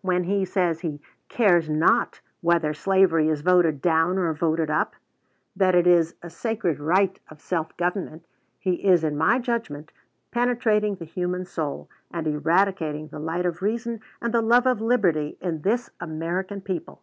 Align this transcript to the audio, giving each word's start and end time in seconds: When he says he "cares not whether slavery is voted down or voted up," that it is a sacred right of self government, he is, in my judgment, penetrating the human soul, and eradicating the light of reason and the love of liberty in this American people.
When 0.00 0.24
he 0.24 0.44
says 0.44 0.80
he 0.80 1.00
"cares 1.28 1.70
not 1.70 2.20
whether 2.40 2.74
slavery 2.74 3.28
is 3.28 3.42
voted 3.42 3.80
down 3.80 4.18
or 4.18 4.34
voted 4.34 4.70
up," 4.70 4.96
that 5.54 5.76
it 5.76 5.86
is 5.86 6.16
a 6.20 6.28
sacred 6.30 6.80
right 6.80 7.16
of 7.30 7.40
self 7.40 7.76
government, 7.76 8.26
he 8.58 8.72
is, 8.84 9.04
in 9.04 9.16
my 9.16 9.38
judgment, 9.38 9.92
penetrating 10.32 10.96
the 10.96 11.04
human 11.04 11.44
soul, 11.44 11.88
and 12.10 12.26
eradicating 12.26 13.06
the 13.06 13.20
light 13.20 13.46
of 13.46 13.62
reason 13.62 14.00
and 14.20 14.34
the 14.34 14.42
love 14.42 14.66
of 14.66 14.80
liberty 14.80 15.38
in 15.40 15.62
this 15.62 15.90
American 16.00 16.60
people. 16.60 17.00